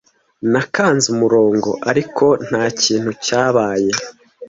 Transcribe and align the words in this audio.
Nakanze 0.51 1.05
umurongo, 1.15 1.69
ariko 1.89 2.25
ntakintu 2.45 3.11
cyabaye. 3.25 3.91